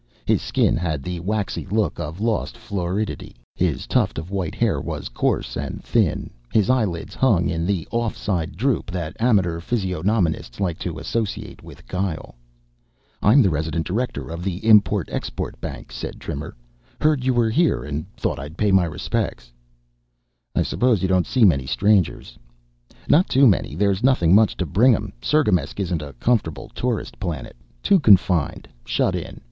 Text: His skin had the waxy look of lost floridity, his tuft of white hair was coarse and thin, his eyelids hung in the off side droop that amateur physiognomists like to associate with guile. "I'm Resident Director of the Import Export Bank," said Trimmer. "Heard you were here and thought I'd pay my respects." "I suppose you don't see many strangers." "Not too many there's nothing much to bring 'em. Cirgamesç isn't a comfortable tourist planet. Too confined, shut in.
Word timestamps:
His 0.25 0.41
skin 0.41 0.77
had 0.77 1.03
the 1.03 1.19
waxy 1.19 1.67
look 1.67 1.99
of 1.99 2.19
lost 2.19 2.57
floridity, 2.57 3.35
his 3.53 3.85
tuft 3.85 4.17
of 4.17 4.31
white 4.31 4.55
hair 4.55 4.81
was 4.81 5.09
coarse 5.09 5.55
and 5.55 5.83
thin, 5.83 6.31
his 6.51 6.71
eyelids 6.71 7.13
hung 7.13 7.47
in 7.49 7.67
the 7.67 7.87
off 7.91 8.17
side 8.17 8.57
droop 8.57 8.89
that 8.89 9.15
amateur 9.19 9.59
physiognomists 9.59 10.59
like 10.59 10.79
to 10.79 10.97
associate 10.97 11.61
with 11.61 11.87
guile. 11.87 12.33
"I'm 13.21 13.43
Resident 13.43 13.85
Director 13.85 14.29
of 14.31 14.43
the 14.43 14.65
Import 14.65 15.07
Export 15.11 15.61
Bank," 15.61 15.91
said 15.91 16.19
Trimmer. 16.19 16.55
"Heard 16.99 17.23
you 17.23 17.35
were 17.35 17.51
here 17.51 17.83
and 17.83 18.11
thought 18.17 18.39
I'd 18.39 18.57
pay 18.57 18.71
my 18.71 18.85
respects." 18.85 19.53
"I 20.55 20.63
suppose 20.63 21.03
you 21.03 21.07
don't 21.09 21.27
see 21.27 21.45
many 21.45 21.67
strangers." 21.67 22.39
"Not 23.07 23.29
too 23.29 23.45
many 23.45 23.75
there's 23.75 24.01
nothing 24.01 24.33
much 24.33 24.57
to 24.57 24.65
bring 24.65 24.95
'em. 24.95 25.13
Cirgamesç 25.21 25.79
isn't 25.79 26.01
a 26.01 26.13
comfortable 26.13 26.69
tourist 26.73 27.19
planet. 27.19 27.55
Too 27.83 27.99
confined, 27.99 28.67
shut 28.83 29.13
in. 29.13 29.39